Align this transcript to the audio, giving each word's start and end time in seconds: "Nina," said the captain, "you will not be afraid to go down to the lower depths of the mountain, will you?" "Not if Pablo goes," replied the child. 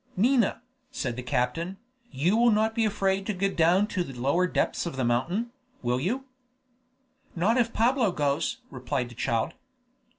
"Nina," 0.17 0.63
said 0.89 1.15
the 1.15 1.21
captain, 1.21 1.77
"you 2.09 2.35
will 2.35 2.49
not 2.49 2.73
be 2.73 2.85
afraid 2.85 3.27
to 3.27 3.35
go 3.35 3.51
down 3.51 3.85
to 3.89 4.03
the 4.03 4.19
lower 4.19 4.47
depths 4.47 4.87
of 4.87 4.95
the 4.95 5.05
mountain, 5.05 5.51
will 5.83 5.99
you?" 5.99 6.25
"Not 7.35 7.55
if 7.57 7.71
Pablo 7.71 8.11
goes," 8.11 8.61
replied 8.71 9.09
the 9.09 9.13
child. 9.15 9.53